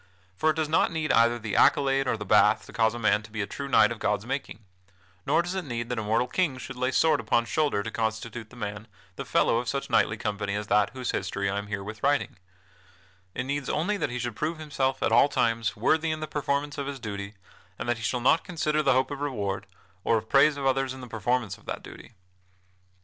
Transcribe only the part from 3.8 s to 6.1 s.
of God's making; nor does it need that a